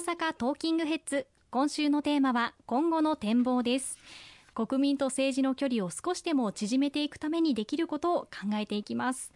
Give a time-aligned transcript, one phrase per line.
[0.00, 1.26] 阪トーキングヘッズ。
[1.50, 3.98] 今週のテーマは今後の展望です。
[4.54, 9.30] 国民と政治の距離を少しでも縮めていくためにできることを考えていきます。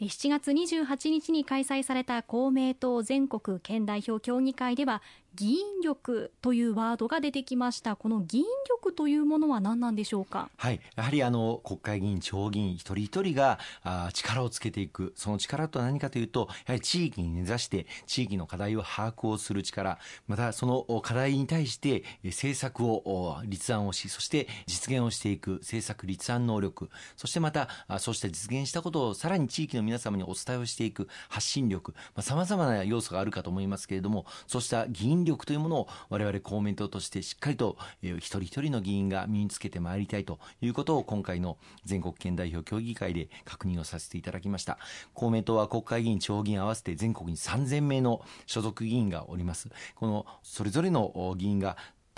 [0.00, 5.02] 7月28日に開催された公明党全国県代表協議会では
[5.36, 7.96] 議員力というワードが出てきました。
[7.96, 10.48] この議員力というものは何なんでしょうか？
[10.56, 10.80] はい。
[10.94, 15.12] やはりあの国会議員地方議員一人一人があ力をつけていく。
[15.16, 19.98] その力とは何かというとやはり地域に根ざして地域の課題を把握をする力。
[20.28, 25.54] またその課題に対して政策を立案をしそして実現をしていく。
[25.62, 26.90] 政策立案能力。
[27.16, 44.78] そしてまたそうした実現したことをさらに地域の皆様にお伝えをしていく発信力さまざ、まな要素があるかと思いますけれどもそうした議員力というものを我々公明党としてしっかりと、えー、一人一人の議員が身につけてまいりたいということを今回の全国県代表協議会で確認をさせていただきました。
[45.12, 49.68] 公明党は国会議員地方議員合わせて全国に3000名の所属議員がおります。
[49.94, 51.76] このそれぞれの議員が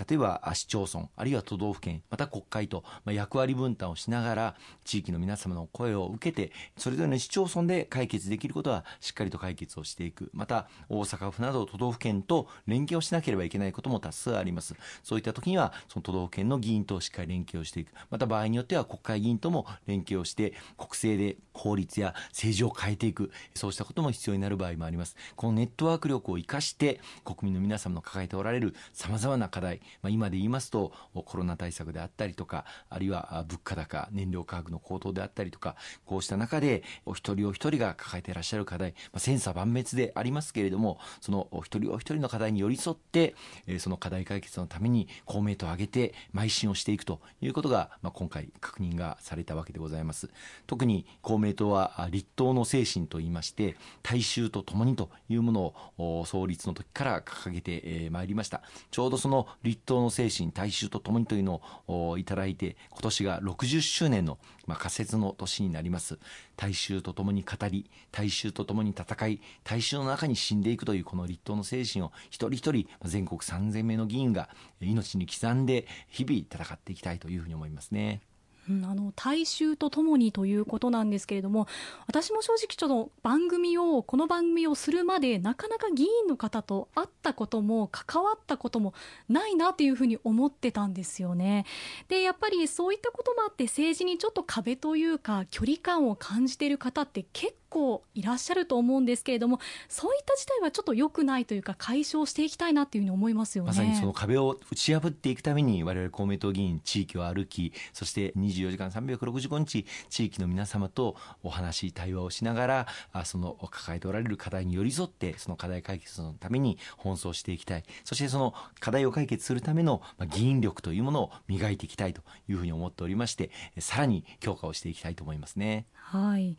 [0.08, 10.30] 例えば市町村あるいは都道府県また国会と、役割分担をしながら地域の皆様の声を受けてそれぞれの市町村で解決できることはしっかりと解決をしていく。
[10.32, 14.74] また大阪府など都道府県と連携をしなければいけないことも多数あります。
[15.02, 17.92] そういった時にはその都道府県の議員としっかり連携をしていく。
[18.10, 23.30] また場合によっては国会議員とも連携をして国政で法律や政治を変えていく。
[23.54, 25.16] そうしたことも必要になる場合もあります。
[25.36, 43.34] このネットワーク力を生かして国民の皆様の抱えておられるさまざまな課題まあ、今で言いますとコロナ対策であったりとかあるいは物価高燃料価格の高騰であったりとかこうした中でお一人お一人が抱えていらっしゃる課題、まあ、千差万別でありますけれどもそのお一人お一人の課題に寄り添って、
[43.78, 50.30] その課題解決のために公明党を挙げて邁進をしていくということが、まあ、今回確認がされたわけでございます。
[50.66, 58.62] 特に公明党は立党の精神といいまして大衆とともにというものを創立の時から掲げてまいりました。
[58.90, 66.18] ちょうどその立党の精神大衆とともにというのをいただいて今年が60周年の、まあ、仮説の年になります
[66.56, 74.48] 大衆とともに語り大衆とともに戦い大衆の中に死んでいくというこの立党の精神を一人一人全国3000名の議員が
[74.80, 78.20] 命に刻んで日々戦っていきたいというふうに思いますね。
[78.68, 81.66] うん、あの大衆とともにということなんですけれども
[82.06, 88.94] 私も正直ちょっと番組をこの番組をするまでなかなか議員の方と会ったことも関わったことも
[89.28, 91.64] ないなというふうに思ってたんですよね。
[92.08, 103.68] でやっぱりそういったこともあって政治にちょっと壁というか距離感を感じている方って結構いらっしゃると思うんですけれどもそういった事態はちょっと良くないというか解消していきたいなというふうに思いますよね。
[103.68, 112.86] まさにその壁を打ち破っていくために我々公明党議員地域を歩きそして24時間365日地域の皆様とお話対話をしながら
[113.24, 117.84] その抱えておられる課題に寄り添ってその課題解決のために奔走していきたい。
[118.04, 125.86] そしてその課題を解決するための議員力というものを磨いていきたいというふうに思っておりましてさらに強化をしていきたいと思いますね。
[125.94, 126.56] はい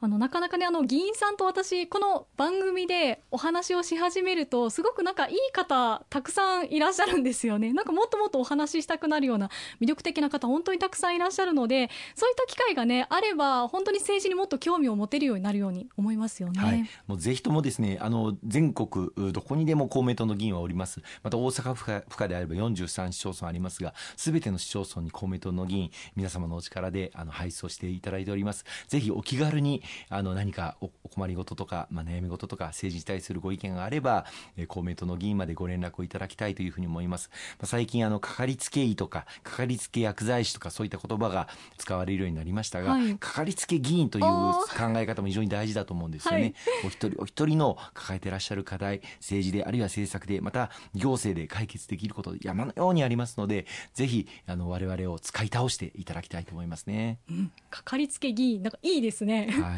[0.00, 7.72] あのなかなかねあの議員さんと私この番組でお話をし始めるとすごくなんかいい方たくさんいらっしゃるんですよね。
[7.72, 9.50] なんかもっともっとお話ししたくなるような
[9.80, 21.00] 魅力的な方本当にたくさんいらっしゃるのでそういった機会がねあれば本当に政治にもっと興味を持てるようになるように思いますよね、はい、もうぜひともですねあの全国どこにでも公明党の議員はおります。
[21.24, 28.64] また大阪府下府下であれば43市町村ありますがすべての市町村に公明党の議員皆様のお力であの配送していただいております。
[28.86, 34.26] ぜひお気軽にあの何かお困りごととか、まあ、悩み事とか政治に対するご意見があれば、
[34.56, 46.54] えー、公明党の議員までご連絡をいただきたいというふうに思います、まあ、最近あのかかりつけ医とかかかりつけ薬剤師とかそういった言葉が使われるようになりましたが、はい、かかりつけ議員という考え方も非常に大事だと思うんですよね、はい、
[46.86, 59.48] お一人お一人の抱えていらっしゃる課題政治であるいは政策でまた行政で解決できること山のようにありますのでぜひあの我々を使い倒していただきたいと思いますね、うん、かかりつけ議員なんかいいですね。
[59.50, 59.77] は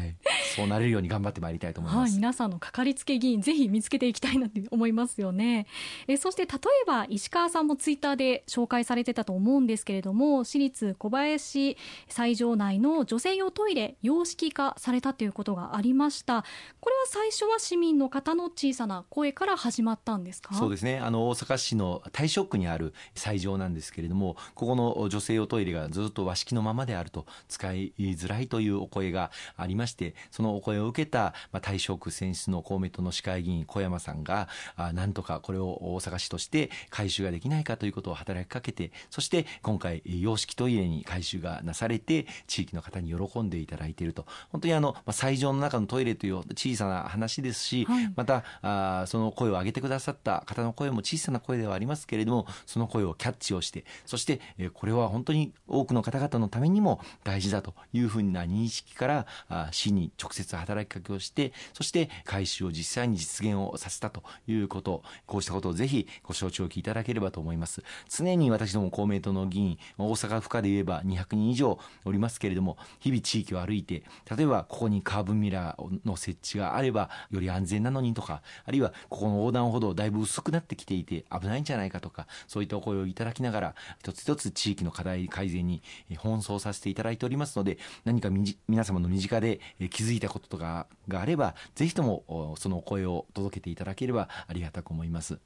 [0.55, 5.67] そうなれるように頑張ってまいりたいと思います、はい、皆さんのかかりつけ議員ぜひ見つけていきたいなって思いますよね。
[6.07, 11.77] えそして例えば石川さんもツイッターで紹介されてたと思うんですけれども私立小林
[12.07, 16.43] 斎場内の女性用トイレ洋式化されたということがありました。
[16.79, 20.55] これは最初は市民の方の小さな声から始まったんですか？
[20.55, 20.99] そうですね。
[20.99, 44.25] あの大阪市の大正区にある斎場なんですけれどもここの女性用トイレがずっと和式のままであると使いづらいというお声がありましてそそのお声を受けた、まあ、対象区選出の公明党の市会議員小山さんがあなんとかこれを大阪市として回収ができないかということを働きかけてそして今回洋式トイレに回収がなされて地域の方に喜んでいただいていると。
[44.51, 65.03] 本当にあの、まあ、最上の中のトイレという小さな話ですし、はい、またあその声を上げてくださった方の声も小さな声ではありますけれどもその声をキャッチをしてそして、えこれは本当に多くの方々のためにも大事だというふうな認識からあ市に直接働きかけをしてそして回収を実際に実現をさせたということ。
[65.25, 67.83] こうしたことをぜひご承知おきいただければと思います。
[68.09, 74.03] 常に私ども公明党の議員大阪府下で言えば200人以上おりますけれども日々地域を歩いて
[74.35, 85.81] 例えばここにカーブミラーの設置があればより安全なのにとかあるいはここの横断歩道だいぶ薄くなってきていて危ないんじゃないかとかそういったお声をいただきながら一つ一つ地域の課題改善に
[86.11, 88.29] 奔走させていただいておりますので何か
[88.67, 95.39] 皆様の身近で気づいたこととかがあればぜひともそのお声を届けていただければありがたく思います。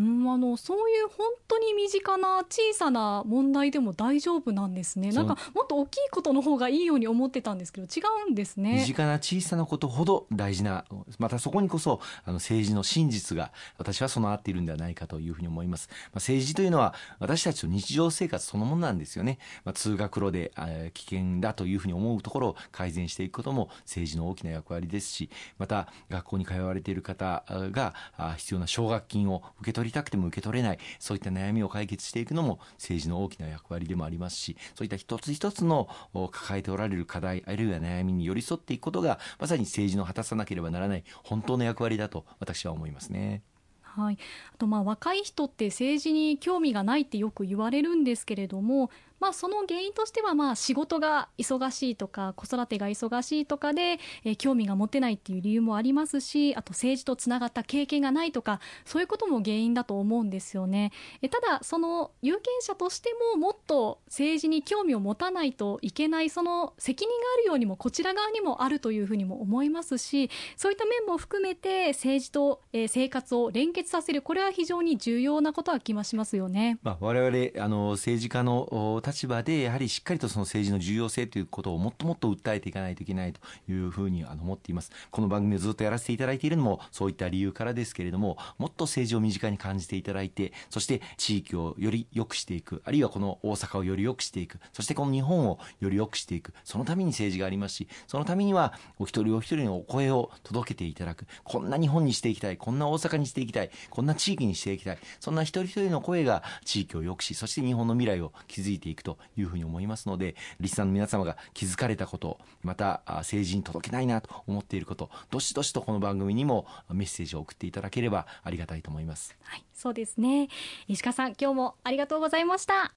[0.00, 5.12] うん、あのそういう本当に身近な小さな問題でも大丈夫なんですね。
[5.12, 8.76] なんかもっと大きいことの方がいいように思ってたんですけど違うんですね。
[8.80, 10.84] 身近な小さなことほど大事な
[11.18, 15.88] またそこにこそあの政治の真実が私は備わっているんではないかというふうに思います。
[15.90, 19.38] まあ、政治というのは私たちの日常生活そのものなんですよね。
[19.64, 27.94] まあ、通学路で、え危険だというふうに思うところを改善していくことも政治の大きな役割ですし、また学校に通われている方が
[28.36, 35.88] 必要な奨学金を受け取取りたくても受け取れないそういった悩みを解決していくのも政治の大きな役割でもありますしそういった一つ一つの
[36.30, 43.42] 抱えておられる課題あるいは悩みに寄り添っていくことがまさに政治の果たさなければならない本当の役割だと私は思いますね。
[43.82, 44.18] はい、
[44.54, 48.90] あとまあ若い人って政治に興味がないってよく言われるんですけれども
[49.22, 60.90] まあ、その原因としてはまあ仕事が忙しいとか子育てが忙しいとかで、えー、興味が持てないっていう理由もありますしあと政治とつながった経験がないとかそういうことも原因だと思うんですよね。
[61.22, 76.80] えただその有権者としてももっと政治に興味を持たないといけないその責任があるようにもこちら側にもあるというふうにも思いますしそういった面も含めて政治と、えー、生活を連結させるこれは非常に重要なことは気がしますよね。
[76.82, 84.90] まあ、我々あの政治家の立場でやはりしっかりとその政治の重要性ということをもっともっと訴えていかないといけないというふうにあの思っています。
[85.10, 101.26] この番組をずっとやらせていただいているのもそういった理由からですけれどももっと政治を身近に感じていただいてそして地域をより良くしていくあるいはこの大阪をより良くしていくそしてこの日本をより良くしていくそのために政治がありますしそのためにはお一人お一人のお声を届けていただく。
[101.44, 109.01] こんな日本にしていきたいこんな大阪にしていきたいこんな地域にしていきたいそんな一人一人の声が地域を良くしそして日本の未来を築いていく。
[109.02, 119.36] といういうふうに思いますのでリスナーの皆様が気づかれたことまた政治に届けないなと思っていることどしどしとこの番組にもメッセージを送っていただければありがたいと思います。
[119.42, 120.48] はい、そうですね
[120.88, 122.90] 石川さん今日もありがとうございました